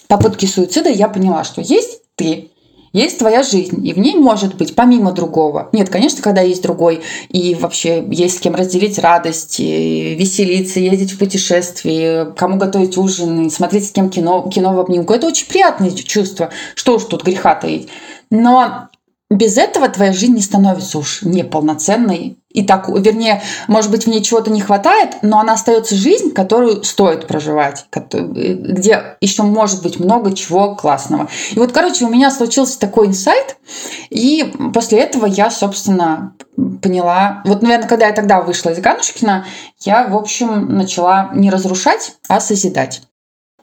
попытки 0.09 0.47
суицида 0.47 0.91
я 0.91 1.09
поняла, 1.09 1.45
что 1.45 1.61
есть 1.61 2.02
ты, 2.17 2.51
есть 2.93 3.19
твоя 3.19 3.43
жизнь, 3.43 3.87
и 3.87 3.95
в 3.95 3.99
ней 3.99 4.17
может 4.17 4.57
быть 4.57 4.75
помимо 4.75 5.13
другого. 5.13 5.71
Нет, 5.73 5.89
конечно, 5.89 6.23
когда 6.23 6.43
есть 6.43 6.63
другой, 6.63 7.01
и 7.31 7.55
вообще 7.55 8.05
есть 8.11 8.37
с 8.37 8.41
кем 8.41 8.55
разделить 8.55 8.99
радость, 8.99 9.59
веселиться, 9.59 10.79
ездить 10.79 11.13
в 11.13 11.19
путешествие, 11.19 12.35
кому 12.37 12.59
готовить 12.59 12.99
ужин, 12.99 13.51
смотреть 13.51 13.89
с 13.89 13.93
кем 13.93 14.11
кино, 14.11 14.47
кино 14.53 14.75
в 14.75 14.81
обнимку. 14.81 15.15
Это 15.15 15.27
очень 15.27 15.47
приятное 15.47 15.91
чувство. 15.91 16.51
Что 16.75 16.97
уж 16.97 17.05
тут 17.05 17.25
греха 17.25 17.55
таить. 17.55 17.89
Но 18.29 18.89
без 19.33 19.57
этого 19.57 19.89
твоя 19.89 20.13
жизнь 20.13 20.35
не 20.35 20.43
становится 20.43 20.99
уж 20.99 21.23
неполноценной. 21.23 22.39
И 22.51 22.65
так, 22.65 22.89
вернее, 22.89 23.43
может 23.67 23.91
быть, 23.91 24.05
в 24.05 24.09
ней 24.09 24.23
чего-то 24.23 24.51
не 24.51 24.61
хватает, 24.61 25.17
но 25.23 25.41
она 25.41 25.55
остается 25.55 25.95
жизнь, 25.95 26.33
которую 26.33 26.85
стоит 26.85 27.27
проживать, 27.27 27.87
где 28.13 29.17
еще 29.23 29.43
может 29.43 29.83
быть 29.83 29.99
много 29.99 30.35
чего 30.35 30.77
классного. 30.77 31.29
И 31.53 31.59
вот, 31.59 31.73
короче, 31.73 32.05
у 32.05 32.11
меня 32.11 32.31
случился 32.31 32.79
такой 32.79 33.07
инсайт, 33.07 33.57
и 34.11 34.53
после 34.75 34.99
этого 34.99 35.25
я, 35.25 35.51
собственно, 35.51 36.35
поняла, 36.83 37.41
вот, 37.47 37.63
наверное, 37.63 37.89
когда 37.89 38.09
я 38.09 38.13
тогда 38.13 38.43
вышла 38.43 38.71
из 38.71 38.81
Ганушкина, 38.81 39.47
я, 39.81 40.07
в 40.09 40.17
общем, 40.17 40.77
начала 40.77 41.31
не 41.33 41.49
разрушать, 41.49 42.17
а 42.29 42.39
созидать. 42.39 43.01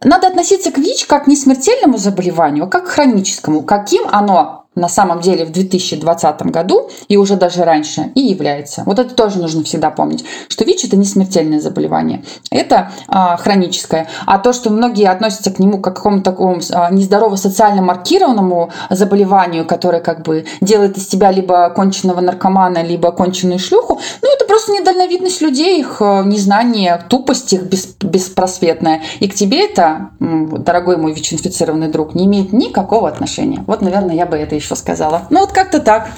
Надо 0.04 0.28
относиться 0.28 0.72
к 0.72 0.78
ВИЧ 0.78 1.06
как 1.06 1.28
не 1.28 1.36
смертельному 1.36 1.98
заболеванию, 1.98 2.64
а 2.64 2.68
как 2.68 2.86
к 2.86 2.90
хроническому. 2.90 3.64
Каким 3.64 4.08
оно 4.10 4.59
на 4.76 4.88
самом 4.88 5.20
деле 5.22 5.46
в 5.46 5.52
2020 5.52 6.42
году 6.44 6.90
и 7.08 7.18
уже 7.18 7.36
даже 7.36 7.64
раньше 7.64 8.12
и 8.16 8.22
является. 8.22 8.84
Вот 8.86 9.00
это 9.00 9.14
тоже 9.14 9.40
нужно 9.40 9.64
всегда 9.64 9.90
помнить, 9.90 10.26
что 10.48 10.64
ВИЧ 10.64 10.86
это 10.86 10.96
не 10.96 11.06
смертельное 11.06 11.60
заболевание, 11.60 12.24
это 12.52 12.92
а, 13.08 13.38
хроническое. 13.38 14.08
А 14.26 14.38
то, 14.40 14.54
что 14.54 14.70
многие 14.70 15.10
относятся 15.10 15.52
к 15.52 15.60
нему 15.60 15.80
как 15.80 15.90
к 15.94 15.98
какому-то 15.98 16.32
такому 16.32 16.62
а, 16.72 16.92
нездорово 16.92 17.36
социально 17.36 17.82
маркированному 17.82 18.72
заболеванию, 18.90 19.66
которое 19.66 20.02
как 20.02 20.22
бы 20.22 20.46
делает 20.62 20.98
из 20.98 21.08
тебя 21.08 21.32
либо 21.32 21.70
конченного 21.72 22.22
наркомана, 22.22 22.84
либо 22.84 23.12
конченую 23.12 23.60
шлюху, 23.60 24.00
ну 24.22 24.34
это 24.34 24.46
просто 24.46 24.72
недальновидность 24.72 25.42
людей, 25.42 25.80
их 25.80 25.98
а, 26.02 26.24
незнание, 26.24 27.04
тупость 27.10 27.52
их 27.54 27.64
бес, 27.64 27.96
беспросветная. 28.02 29.02
И 29.20 29.28
к 29.28 29.34
тебе 29.34 29.66
это, 29.66 30.12
дорогой 30.20 30.98
мой 30.98 31.14
ВИЧ-инфицированный 31.14 31.90
друг, 31.90 32.16
не 32.16 32.26
имеет 32.26 32.54
никакого 32.54 33.10
отношения. 33.10 33.64
Вот, 33.68 33.82
наверное, 33.82 34.16
я 34.16 34.26
бы 34.26 34.38
это 34.38 34.56
еще 34.60 34.76
сказала. 34.76 35.28
Ну 35.30 35.40
вот 35.40 35.52
как-то 35.52 35.80
так. 35.80 36.10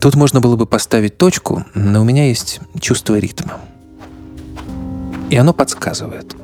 Тут 0.00 0.14
можно 0.14 0.40
было 0.40 0.56
бы 0.56 0.64
поставить 0.64 1.18
точку, 1.18 1.64
но 1.74 2.00
у 2.00 2.04
меня 2.04 2.26
есть 2.26 2.60
чувство 2.80 3.18
ритма. 3.18 3.58
И 5.28 5.36
оно 5.36 5.52
подсказывает. 5.52 6.34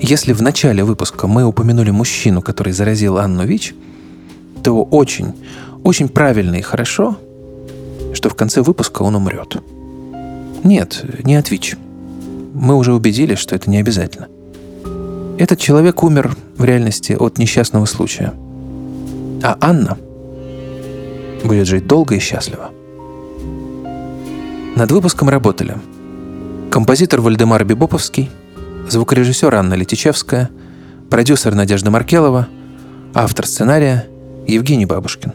Если 0.00 0.32
в 0.32 0.40
начале 0.40 0.84
выпуска 0.84 1.26
мы 1.26 1.44
упомянули 1.44 1.90
мужчину, 1.90 2.42
который 2.42 2.72
заразил 2.72 3.18
Анну 3.18 3.44
ВИЧ, 3.44 3.74
то 4.62 4.84
очень, 4.84 5.34
очень 5.82 6.08
правильно 6.08 6.54
и 6.54 6.62
хорошо, 6.62 7.16
что 8.14 8.28
в 8.28 8.34
конце 8.34 8.62
выпуска 8.62 9.02
он 9.02 9.16
умрет. 9.16 9.56
Нет, 10.64 11.04
не 11.24 11.34
от 11.34 11.50
ВИЧ. 11.50 11.76
Мы 12.54 12.76
уже 12.76 12.92
убедились, 12.92 13.38
что 13.38 13.54
это 13.54 13.70
не 13.70 13.78
обязательно. 13.78 14.28
Этот 15.38 15.58
человек 15.58 16.02
умер 16.02 16.36
в 16.56 16.64
реальности 16.64 17.12
от 17.12 17.38
несчастного 17.38 17.86
случая. 17.86 18.34
А 19.42 19.56
Анна 19.60 19.96
будет 21.42 21.66
жить 21.66 21.86
долго 21.86 22.14
и 22.14 22.18
счастливо. 22.18 22.70
Над 24.76 24.90
выпуском 24.92 25.28
работали 25.28 25.76
композитор 26.70 27.20
Вальдемар 27.20 27.64
Бибоповский, 27.64 28.30
звукорежиссер 28.88 29.54
Анна 29.54 29.74
Летичевская, 29.74 30.50
продюсер 31.10 31.54
Надежда 31.54 31.90
Маркелова, 31.90 32.48
автор 33.14 33.46
сценария 33.46 34.06
Евгений 34.46 34.86
Бабушкин. 34.86 35.32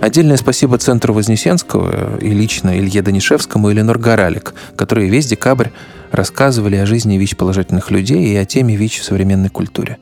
Отдельное 0.00 0.36
спасибо 0.36 0.78
Центру 0.78 1.14
Вознесенского 1.14 2.18
и 2.18 2.30
лично 2.30 2.78
Илье 2.78 3.02
Данишевскому 3.02 3.70
и 3.70 3.74
Ленор 3.74 3.98
Горалик, 3.98 4.54
которые 4.76 5.08
весь 5.08 5.26
декабрь 5.26 5.68
рассказывали 6.14 6.76
о 6.76 6.86
жизни 6.86 7.18
ВИЧ-положительных 7.18 7.90
людей 7.90 8.32
и 8.32 8.36
о 8.36 8.44
теме 8.44 8.76
ВИЧ 8.76 9.00
в 9.00 9.04
современной 9.04 9.48
культуре. 9.48 9.98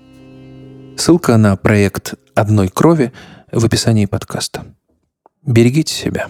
Ссылка 0.97 1.37
на 1.37 1.57
проект 1.57 2.15
«Одной 2.35 2.69
крови» 2.69 3.13
в 3.53 3.65
описании 3.65 4.07
подкаста. 4.07 4.65
Берегите 5.45 5.93
себя. 5.93 6.29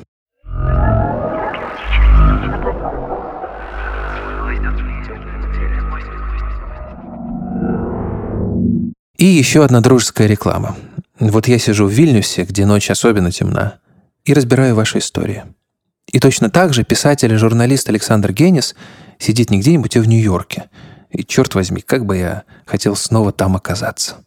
И 9.18 9.24
еще 9.24 9.64
одна 9.64 9.80
дружеская 9.80 10.26
реклама. 10.26 10.76
Вот 11.18 11.48
я 11.48 11.58
сижу 11.58 11.86
в 11.86 11.90
Вильнюсе, 11.90 12.44
где 12.44 12.66
ночь 12.66 12.90
особенно 12.90 13.32
темна, 13.32 13.78
и 14.26 14.34
разбираю 14.34 14.74
ваши 14.74 14.98
истории. 14.98 15.44
И 16.12 16.20
точно 16.20 16.50
так 16.50 16.74
же 16.74 16.84
писатель 16.84 17.32
и 17.32 17.36
журналист 17.36 17.88
Александр 17.88 18.32
Генис 18.32 18.74
сидит 19.18 19.50
не 19.50 19.60
где-нибудь, 19.60 19.96
а 19.96 20.00
в 20.00 20.08
Нью-Йорке. 20.08 20.70
И 21.10 21.24
черт 21.24 21.54
возьми, 21.54 21.80
как 21.80 22.04
бы 22.04 22.16
я 22.16 22.44
хотел 22.66 22.96
снова 22.96 23.32
там 23.32 23.56
оказаться. 23.56 24.24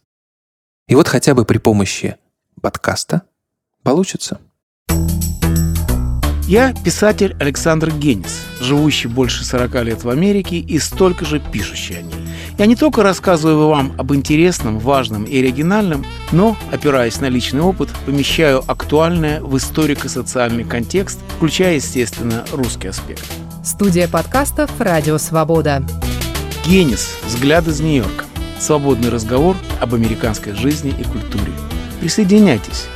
И 0.88 0.94
вот 0.94 1.08
хотя 1.08 1.34
бы 1.34 1.44
при 1.44 1.58
помощи 1.58 2.16
подкаста 2.60 3.22
получится. 3.82 4.40
Я 6.50 6.74
писатель 6.74 7.36
Александр 7.38 7.92
Генис, 7.92 8.44
живущий 8.60 9.06
больше 9.06 9.44
40 9.44 9.84
лет 9.84 10.02
в 10.02 10.10
Америке 10.10 10.56
и 10.56 10.80
столько 10.80 11.24
же 11.24 11.38
пишущий 11.38 12.00
о 12.00 12.02
ней. 12.02 12.26
Я 12.58 12.66
не 12.66 12.74
только 12.74 13.04
рассказываю 13.04 13.68
вам 13.68 13.94
об 13.96 14.12
интересном, 14.12 14.80
важном 14.80 15.22
и 15.22 15.38
оригинальном, 15.38 16.04
но, 16.32 16.56
опираясь 16.72 17.20
на 17.20 17.26
личный 17.26 17.60
опыт, 17.60 17.88
помещаю 18.04 18.64
актуальное 18.68 19.40
в 19.40 19.56
историко-социальный 19.56 20.64
контекст, 20.64 21.20
включая, 21.36 21.76
естественно, 21.76 22.44
русский 22.50 22.88
аспект. 22.88 23.24
Студия 23.62 24.08
подкастов 24.08 24.80
«Радио 24.80 25.18
Свобода». 25.18 25.84
Генис. 26.64 27.18
Взгляд 27.26 27.68
из 27.68 27.80
Нью-Йорка. 27.80 28.24
Свободный 28.58 29.10
разговор 29.10 29.54
об 29.82 29.94
американской 29.94 30.54
жизни 30.54 30.90
и 30.98 31.04
культуре. 31.04 31.52
Присоединяйтесь. 32.00 32.86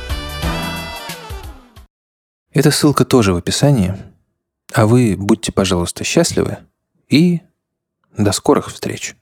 Эта 2.51 2.71
ссылка 2.71 3.05
тоже 3.05 3.33
в 3.33 3.37
описании. 3.37 3.95
А 4.73 4.87
вы 4.87 5.15
будьте, 5.15 5.51
пожалуйста, 5.51 6.03
счастливы 6.03 6.57
и 7.09 7.41
до 8.17 8.31
скорых 8.31 8.71
встреч. 8.71 9.15